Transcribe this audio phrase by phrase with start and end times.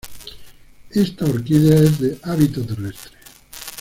[0.89, 3.11] Esta Orquídea es de hábito terrestre.